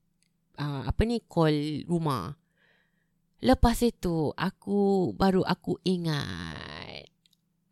[0.57, 1.20] Uh, apa ni?
[1.29, 2.33] Call rumah.
[3.40, 7.09] Lepas itu, aku baru aku ingat.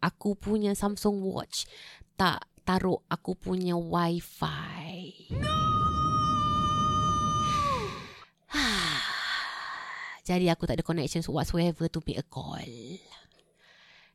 [0.05, 1.65] Aku punya Samsung Watch
[2.19, 5.31] tak taruh aku punya wifi.
[5.33, 5.68] No!
[10.29, 12.61] Jadi aku tak ada connections whatsoever to make a call.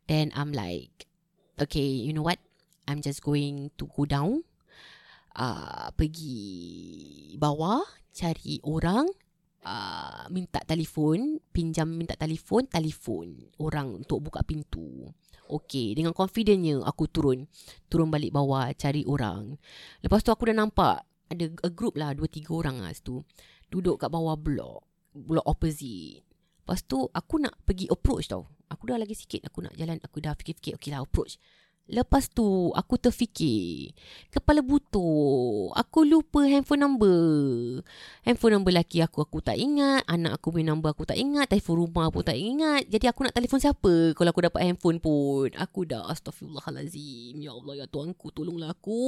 [0.05, 1.09] Then I'm like,
[1.57, 2.37] okay, you know what?
[2.85, 4.45] I'm just going to go down.
[5.33, 7.81] Uh, pergi bawah,
[8.13, 9.09] cari orang.
[9.63, 15.09] Uh, minta telefon, pinjam minta telefon, telefon orang untuk buka pintu.
[15.43, 17.51] Okay Dengan confidentnya Aku turun
[17.91, 19.59] Turun balik bawah Cari orang
[19.99, 23.19] Lepas tu aku dah nampak Ada a group lah Dua tiga orang lah situ
[23.67, 26.25] Duduk kat bawah blok Blok opposite.
[26.63, 28.49] Lepas tu Aku nak pergi approach tau.
[28.71, 31.37] Aku dah lagi sikit Aku nak jalan Aku dah fikir-fikir Okay lah approach.
[31.91, 33.91] Lepas tu aku terfikir
[34.31, 35.75] Kepala butuh.
[35.75, 37.19] Aku lupa handphone number.
[38.23, 40.07] Handphone number laki aku aku tak ingat.
[40.07, 41.51] Anak aku punya number aku tak ingat.
[41.51, 42.87] Telefon rumah aku tak ingat.
[42.87, 45.51] Jadi aku nak telefon siapa Kalau aku dapat handphone pun?
[45.59, 47.43] Aku dah Astaghfirullahalazim.
[47.43, 49.03] Ya Allah ya Tuhanku Tolonglah aku.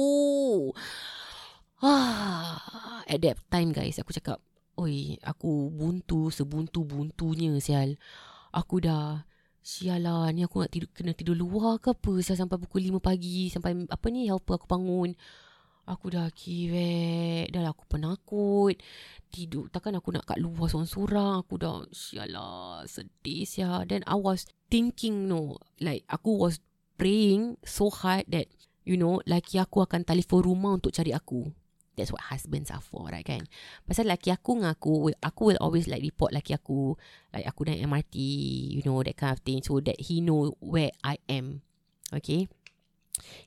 [1.80, 4.40] Ah, At that time guys Aku cakap
[4.76, 7.96] Oi aku buntu Sebuntu-buntunya sial.
[8.52, 9.24] Aku dah
[9.64, 12.36] Sial lah Ni aku nak tidur Kena tidur luar ke apa Sial?
[12.36, 15.16] Sampai pukul 5 pagi Sampai apa ni Helper aku bangun.
[15.88, 18.76] Aku dah kiwek Dah lah aku penakut.
[19.32, 23.88] Tidur Takkan aku nak kat luar Sorang-sorang Aku dah Sial lah Sedih sial.
[23.88, 26.60] Then I was thinking no Like aku was
[27.00, 28.52] praying So hard that
[28.84, 31.48] You know Laki aku akan telefon rumah Untuk cari aku
[31.96, 33.48] That's what husbands are for right kan?
[33.88, 36.92] Pasal laki aku dengan aku Aku will always like report laki aku
[37.32, 38.14] Like aku naik MRT
[38.76, 41.64] You know that kind of thing So that he know where I am
[42.12, 42.52] Okay?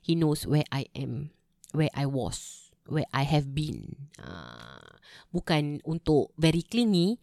[0.02, 1.30] He knows where I am
[1.70, 4.10] Where I was Where I have been.
[4.18, 4.98] Uh,
[5.30, 7.22] Bukan untuk very clingy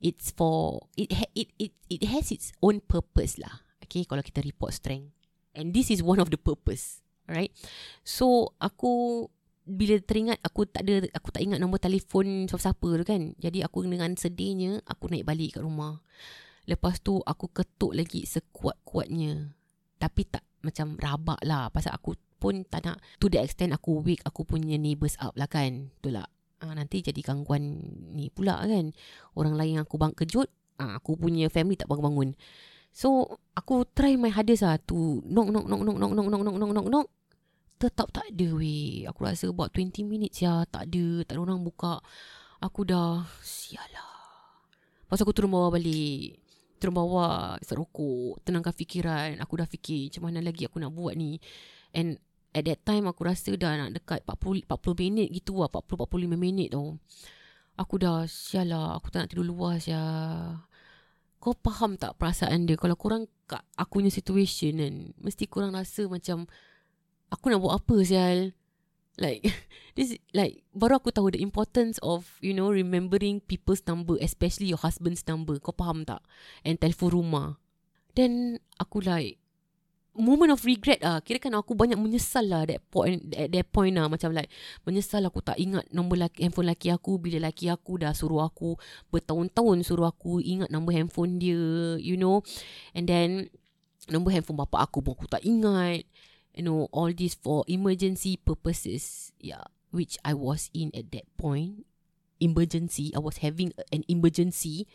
[0.00, 4.08] It's for it, ha, it it it has its own purpose lah Okay?
[4.08, 5.12] Kalau kita report strength.
[5.52, 7.52] And this is one of the purpose Alright?
[8.00, 9.28] So aku
[9.64, 13.32] bila teringat aku tak ada aku tak ingat nombor telefon siapa-siapa tu kan.
[13.40, 16.04] Jadi aku dengan sedihnya aku naik balik kat rumah.
[16.68, 19.56] Lepas tu aku ketuk lagi sekuat-kuatnya.
[19.96, 24.20] Tapi tak macam rabak lah pasal aku pun tak nak to the extent aku wake
[24.28, 25.88] aku punya neighbours up lah kan.
[26.00, 26.28] Betul tak?
[26.60, 27.80] Ha, nanti jadi gangguan
[28.12, 28.92] ni pula kan.
[29.32, 30.48] Orang lain aku bang kejut,
[30.80, 32.36] ha, aku punya family tak bangun-bangun.
[32.92, 36.56] So aku try my hardest lah to knock knock knock knock knock knock knock knock
[36.56, 37.06] knock knock knock
[37.84, 39.04] Tetap tak ada weh.
[39.04, 40.64] Aku rasa about 20 minutes ya.
[40.64, 42.00] Tak ada Tak ada orang buka.
[42.64, 44.24] Aku dah Sialah.
[45.04, 46.40] Lepas aku turun bawah balik.
[46.80, 49.36] Turun bawah Serokok Tenangkan fikiran.
[49.44, 51.36] Aku dah fikir Macam mana lagi aku nak buat ni.
[51.92, 52.16] And
[52.56, 55.68] At that time aku rasa dah nak dekat 40, 40 minit gitu lah.
[55.68, 56.96] 40-45 minit tau.
[57.76, 58.96] Aku dah Sialah.
[58.96, 60.64] Aku tak nak tidur luar sial
[61.44, 62.80] kau faham tak perasaan dia?
[62.80, 66.48] Kalau korang kat aku punya situation kan Mesti korang rasa macam
[67.34, 68.54] aku nak buat apa sial
[69.18, 69.42] like
[69.98, 74.80] this like baru aku tahu the importance of you know remembering people's number especially your
[74.80, 75.58] husband's number.
[75.58, 76.22] Kau faham tak?
[76.62, 77.58] And telefon rumah.
[78.14, 79.42] Then aku like
[80.14, 83.94] moment of regret ah kira kan aku banyak menyesal lah that point at that point
[83.94, 84.06] lah.
[84.10, 84.50] Macam like
[84.86, 88.78] menyesal aku tak ingat nombor laki, handphone laki aku bila laki aku dah suruh aku
[89.10, 92.42] bertahun-tahun suruh aku ingat nombor handphone dia you know.
[92.94, 93.50] And then
[94.10, 96.06] nombor handphone bapa aku pun aku tak ingat
[96.54, 101.86] you know all this for emergency purposes yeah which i was in at that point.
[102.42, 104.90] Emergency i was having an emergency.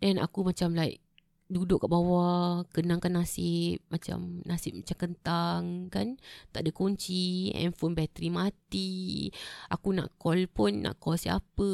[0.00, 1.04] Then aku macam like
[1.44, 6.16] duduk kat bawah kenangkan nasib macam nasib macam kentang kan?
[6.56, 9.28] Tak ada kunci handphone bateri mati.
[9.68, 11.70] Aku nak call pun nak call siapa.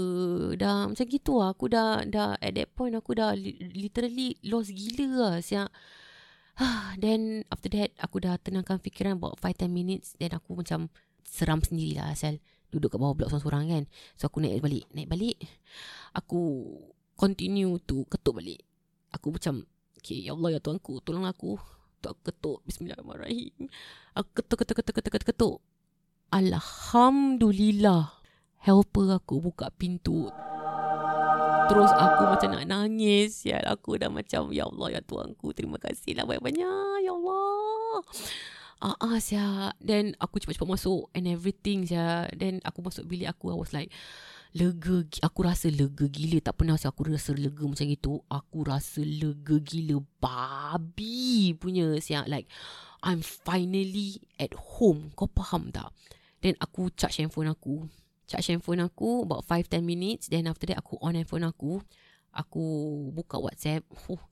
[0.58, 1.54] Dah macam gitu lah.
[1.54, 3.32] Aku dah dah at that point aku dah
[3.72, 5.70] literally lost gila lah siap
[7.02, 10.14] Then after that Aku dah tenangkan fikiran About 5-10 minutes.
[10.20, 10.92] Then aku macam
[11.24, 12.38] Seram sendirilah asal
[12.70, 13.84] Duduk kat bawah blok seorang-seorang kan.
[14.14, 15.36] So aku naik balik Naik balik.
[16.14, 16.68] Aku
[17.16, 18.60] Continue to Ketuk balik.
[19.10, 19.66] Aku macam
[20.00, 21.58] Okay ya Allah ya Tuanku Tolong aku.
[22.00, 23.68] Tu aku ketuk Bismillahirrahmanirrahim.
[24.16, 25.56] Aku ketuk ketuk ketuk ketuk ketuk ketuk.
[26.30, 28.22] Alhamdulillah
[28.60, 30.28] Helper aku buka pintu
[31.70, 33.46] Terus aku macam nak nangis.
[33.46, 38.02] Ya Aku dah macam Ya Allah ya Tuhanku Terima kasih lah banyak-banyak Ya Allah.
[38.82, 39.70] Ah uh, sia.
[39.78, 42.26] Then aku cepat-cepat masuk And everything sia.
[42.34, 43.94] Then aku masuk bilik aku I was like
[44.50, 46.42] Lega Aku rasa lega gila.
[46.42, 48.18] Tak pernah sia Aku rasa lega macam itu.
[48.26, 50.02] Aku rasa lega gila.
[50.18, 52.26] Babi punya sia.
[52.26, 52.50] Like
[53.06, 55.14] I'm finally at home.
[55.14, 55.94] Kau faham tak?
[56.42, 57.86] Then aku charge handphone aku
[58.30, 60.30] charge handphone aku about 5-10 minutes.
[60.30, 61.82] Then after that aku on handphone aku.
[62.30, 62.62] Aku
[63.10, 63.82] buka WhatsApp.
[64.06, 64.22] Oh,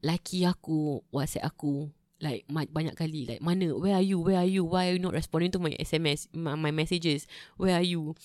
[0.00, 1.92] laki aku WhatsApp aku.
[2.24, 3.28] Like banyak kali.
[3.28, 3.76] Like mana?
[3.76, 4.24] Where are you?
[4.24, 4.64] Where are you?
[4.64, 6.32] Why are you not responding to my SMS?
[6.32, 7.28] My, my messages?
[7.60, 8.16] Where are you?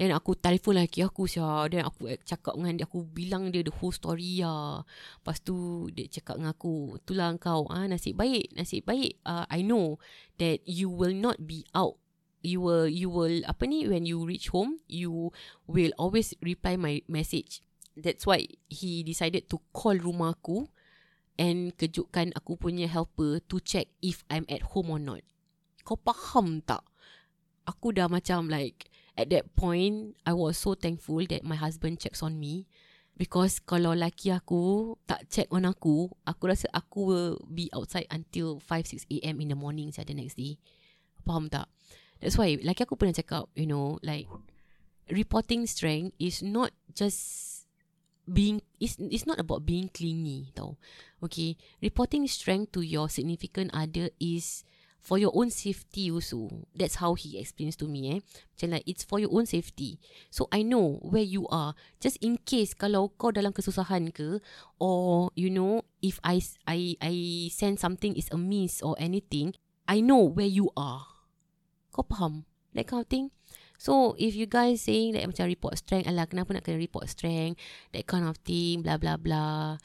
[0.00, 1.68] Then aku telefon laki aku sia.
[1.70, 2.84] Then aku cakap dengan dia.
[2.90, 4.82] Aku bilang dia the whole story ya.
[5.20, 6.98] Lepas tu dia cakap dengan aku.
[6.98, 7.70] Itulah kau.
[7.70, 8.50] Ah, nasib baik.
[8.56, 9.20] Nasib baik.
[9.22, 10.02] Uh, I know
[10.42, 12.00] that you will not be out
[12.40, 15.32] you will you will apa ni when you reach home you
[15.68, 17.60] will always reply my message
[17.96, 20.68] that's why he decided to call rumah aku
[21.40, 25.24] and kejutkan aku punya helper to check if I'm at home or not.
[25.84, 26.84] Kau faham tak?
[27.64, 32.20] Aku dah macam like at that point I was so thankful that my husband checks
[32.20, 32.68] on me
[33.16, 38.60] because kalau laki aku tak check on aku, aku rasa aku will be outside until
[38.60, 40.60] 5 6 am in the morning saja the next day.
[41.24, 41.68] Faham tak?
[42.20, 44.28] That's why laki aku pernah cakap, you know, like
[45.10, 47.48] reporting strength is not just
[48.30, 50.76] being it's, it's not about being clingy tau.
[51.24, 54.62] Okay, reporting strength to your significant other is
[55.00, 56.48] for your own safety also.
[56.76, 58.18] That's how he explains to me eh.
[58.54, 59.98] Macam like it's for your own safety.
[60.28, 61.74] So I know where you are.
[61.98, 64.44] Just in case kalau kau dalam kesusahan ke
[64.78, 67.14] or you know if I I I
[67.48, 69.56] send something is amiss or anything,
[69.88, 71.19] I know where you are.
[72.00, 72.48] Kau faham?
[72.72, 73.28] That kind of thing.
[73.76, 77.60] So if you guys saying that macam report strength, alah kenapa nak kena report strength,
[77.92, 79.76] that kind of thing, blah blah blah.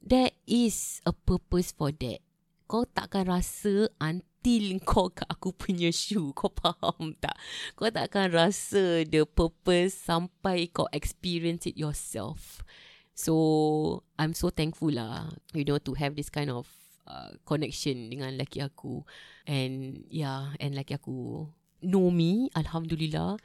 [0.00, 2.24] There is a purpose for that.
[2.68, 6.32] Kau takkan rasa until kau kat aku punya shoe.
[6.32, 7.36] Kau faham tak?
[7.76, 12.64] Kau takkan rasa the purpose sampai kau experience it yourself.
[13.12, 16.68] So I'm so thankful lah, you know, to have this kind of
[17.08, 19.02] uh, connection dengan laki aku.
[19.48, 21.48] And yeah, and laki aku
[21.82, 23.38] know me, Alhamdulillah.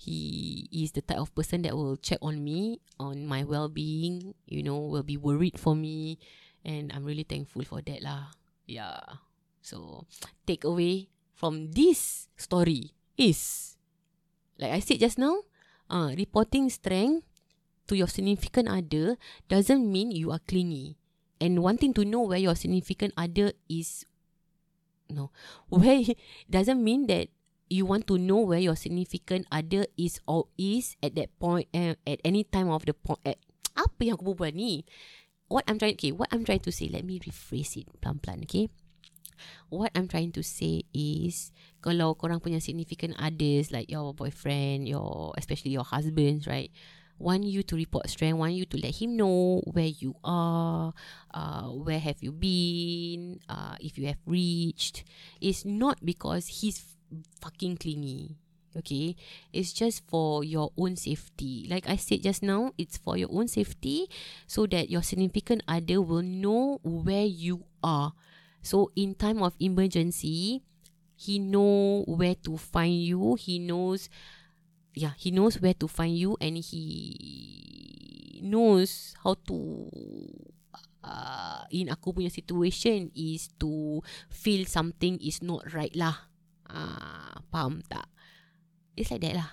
[0.00, 4.62] He is the type of person that will check on me, on my well-being, you
[4.62, 6.16] know, will be worried for me.
[6.64, 8.32] And I'm really thankful for that lah.
[8.64, 9.00] Yeah.
[9.60, 10.08] So,
[10.48, 13.76] take away from this story is,
[14.56, 15.44] like I said just now,
[15.92, 17.28] uh, reporting strength
[17.88, 19.18] to your significant other
[19.48, 20.96] doesn't mean you are clingy.
[21.40, 24.04] And wanting to know where your significant other is,
[25.08, 25.32] no,
[25.68, 26.04] where
[26.48, 27.28] doesn't mean that
[27.70, 31.94] you want to know where your significant other is or is at that point uh,
[32.04, 33.38] at any time of the point at
[33.78, 34.82] apa yang aku berbual ni?
[35.46, 38.66] What I'm trying okay what I'm trying to say let me rephrase it pelan-pelan okay?
[39.70, 45.32] What I'm trying to say is kalau korang punya significant others like your boyfriend your
[45.38, 46.68] especially your husbands right
[47.20, 50.92] want you to report strength want you to let him know where you are
[51.36, 55.04] uh, where have you been uh, if you have reached.
[55.40, 56.99] It's not because he's
[57.40, 58.36] fucking clingy.
[58.70, 59.18] Okay,
[59.50, 61.66] it's just for your own safety.
[61.66, 64.06] Like I said just now, it's for your own safety
[64.46, 68.14] so that your significant other will know where you are.
[68.62, 70.62] So in time of emergency,
[71.18, 73.34] he know where to find you.
[73.34, 74.08] He knows,
[74.94, 79.90] yeah, he knows where to find you, and he knows how to.
[81.00, 86.29] Uh, in aku punya situation is to feel something is not right lah.
[86.70, 88.06] Ah, faham tak?
[88.94, 89.50] It's like that lah.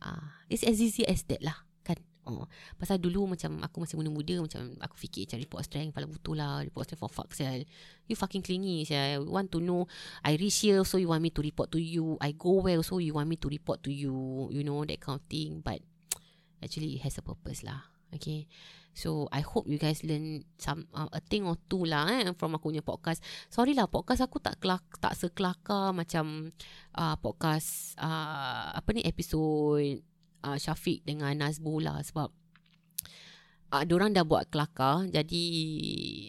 [0.00, 1.64] Ah, it's as easy as that lah.
[1.84, 2.00] Kan?
[2.24, 2.48] Oh.
[2.80, 6.64] Pasal dulu macam aku masih muda-muda macam aku fikir macam report strength paling betul lah.
[6.64, 7.68] Report strength for fuck sel.
[8.08, 9.28] You fucking clingy sel.
[9.28, 9.84] want to know
[10.24, 12.16] I reach here so you want me to report to you.
[12.24, 14.48] I go well so you want me to report to you.
[14.48, 15.60] You know that kind of thing.
[15.60, 15.84] But
[16.64, 17.92] actually it has a purpose lah.
[18.16, 18.48] Okay.
[18.94, 22.54] So I hope you guys learn some uh, a thing or two lah eh, from
[22.54, 23.18] aku punya podcast.
[23.50, 26.54] Sorry lah podcast aku tak kelak, tak sekelakar macam
[26.94, 29.82] uh, podcast uh, apa ni episod
[30.46, 32.30] uh, Syafiq dengan Nazbu lah sebab
[33.74, 35.44] uh, orang dah buat kelakar jadi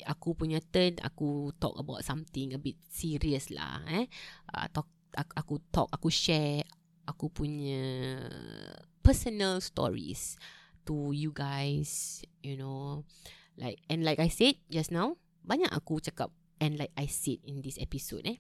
[0.10, 4.10] aku punya turn aku talk about something a bit serious lah eh.
[4.50, 6.66] Uh, talk, aku talk aku share
[7.06, 8.18] aku punya
[9.06, 10.42] personal stories
[10.86, 13.04] to you guys, you know.
[13.56, 15.16] Like and like I said just now,
[15.48, 18.40] banyak aku cakap and like I said in this episode eh.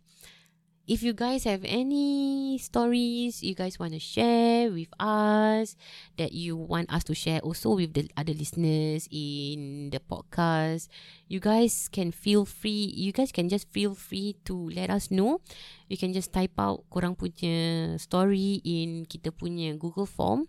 [0.86, 5.74] If you guys have any stories you guys want to share with us
[6.22, 10.93] that you want us to share also with the other listeners in the podcast,
[11.26, 12.93] you guys can feel free.
[12.93, 15.41] You guys can just feel free to let us know.
[15.89, 20.46] You can just type out korang punya story in kita punya Google form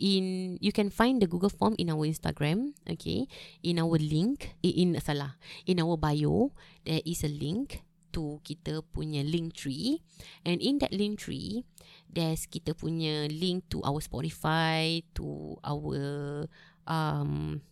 [0.00, 3.28] in you can find the Google form in our Instagram, okay?
[3.62, 5.36] In our link, in salah,
[5.68, 6.56] in our bio,
[6.88, 10.02] there is a link to kita punya link tree.
[10.42, 11.62] And in that link tree
[12.10, 16.46] there's kita punya link to our Spotify to our
[16.90, 17.62] um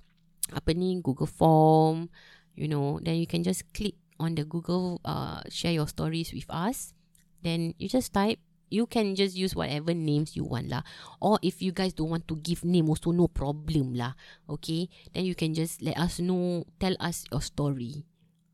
[0.55, 2.09] apa ni Google form
[2.55, 3.03] you know.
[3.03, 6.95] Then you can just click on the Google uh share your stories with us.
[7.43, 8.39] Then you just type
[8.71, 10.83] you can just use whatever names you want lah.
[11.21, 14.15] Or if you guys don't want to give name also no problem lah.
[14.49, 14.89] Okay?
[15.13, 18.05] Then you can just let us know, tell us your story.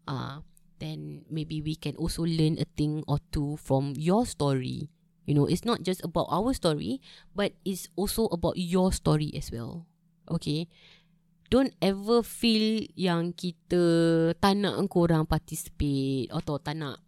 [0.07, 0.35] Ah, uh,
[0.79, 4.91] then maybe we can also learn a thing or two from your story.
[5.25, 7.01] You know, it's not just about our story,
[7.33, 9.89] but it's also about your story as well.
[10.29, 10.69] Okay?
[11.55, 13.83] don't ever feel yang kita
[14.43, 16.99] tak nak korang participate atau tak nak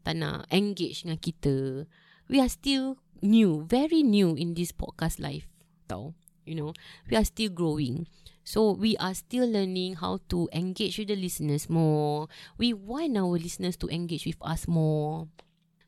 [0.00, 1.84] tak nak engage dengan kita.
[2.28, 5.48] We are still new, very new in this podcast life.
[5.88, 6.14] Tau.
[6.44, 6.72] You know,
[7.08, 8.06] we are still growing.
[8.44, 12.28] So we are still learning how to engage with the listeners more.
[12.60, 15.28] We want our listeners to engage with us more.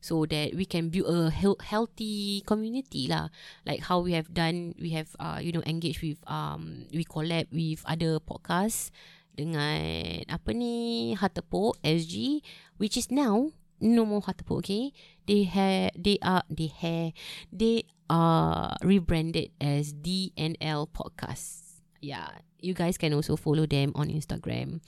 [0.01, 3.28] So that we can build a he- healthy community lah.
[3.66, 7.51] Like how we have done, we have uh, you know engaged with um we collab
[7.51, 8.95] with other podcasts
[9.34, 12.41] dengan apa ni Hatepok SG,
[12.78, 14.64] which is now no more Hatepok.
[14.64, 14.92] Okay,
[15.26, 17.12] they have they are they have
[17.52, 21.82] they are rebranded as DNL Podcast.
[22.00, 24.80] Yeah, you guys can also follow them on Instagram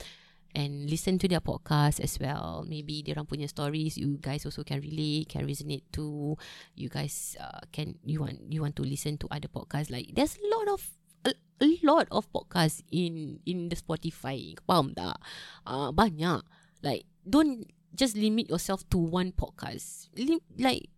[0.55, 2.65] and listen to their podcast as well.
[2.65, 6.37] Maybe orang punya stories you guys also can relate, can resonate to.
[6.73, 10.37] You guys uh, can you want you want to listen to other podcasts like there's
[10.37, 10.81] a lot of
[11.25, 11.31] a,
[11.61, 14.57] a lot of podcasts in in the Spotify.
[14.57, 15.17] Kau Faham tak?
[15.65, 16.41] Uh, banyak.
[16.81, 20.09] Like don't just limit yourself to one podcast.
[20.15, 20.89] Li- like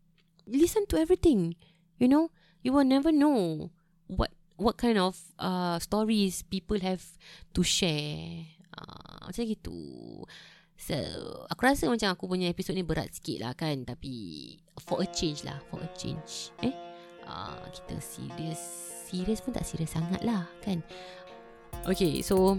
[0.48, 1.56] listen to everything.
[1.98, 2.32] You know,
[2.64, 3.70] you will never know
[4.08, 7.04] what what kind of uh, stories people have
[7.54, 8.46] to share.
[8.74, 9.78] Uh, macam gitu.
[10.82, 10.98] So,
[11.46, 13.86] aku rasa macam aku punya episod ni berat sikit lah kan.
[13.86, 15.62] Tapi, for a change lah.
[15.70, 16.50] For a change.
[16.66, 16.74] Eh?
[17.22, 18.62] Uh, kita serius.
[19.06, 20.82] Serius pun tak serius sangat lah kan.
[21.86, 22.58] Okay, so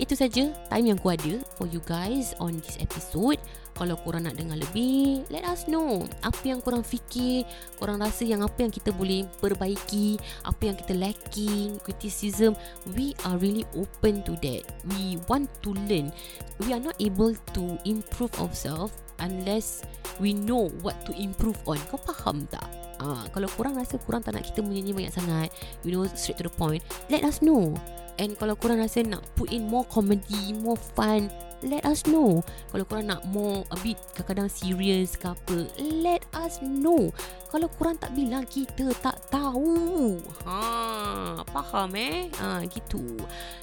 [0.00, 3.36] itu saja time yang aku ada for you guys on this episode.
[3.76, 6.04] Kalau korang nak dengar lebih, let us know.
[6.24, 7.44] Apa yang korang fikir,
[7.76, 12.56] korang rasa yang apa yang kita boleh perbaiki, apa yang kita lacking, criticism,
[12.96, 14.64] we are really open to that.
[14.88, 16.12] We want to learn.
[16.60, 19.84] We are not able to improve ourselves unless
[20.18, 21.80] we know what to improve on.
[21.88, 22.66] Kau faham tak?
[23.00, 25.48] Ah, kalau korang rasa korang tak nak kita menyanyi banyak sangat,
[25.80, 27.72] you know, straight to the point, let us know.
[28.20, 31.32] And kalau korang rasa nak put in more comedy, more fun,
[31.64, 32.44] let us know.
[32.68, 37.08] Kalau korang nak more a bit kadang-kadang serious ke apa, let us know.
[37.48, 40.20] Kalau korang tak bilang kita tak tahu.
[40.44, 42.28] Ha, faham eh?
[42.36, 43.16] Ha, gitu.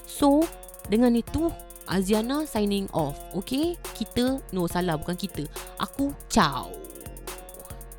[0.09, 0.41] So,
[0.89, 1.53] dengan itu
[1.87, 3.15] Aziana signing off.
[3.33, 3.79] Okay?
[3.95, 5.47] Kita, no salah bukan kita.
[5.79, 6.69] Aku ciao.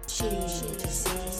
[0.08, 1.37] Is.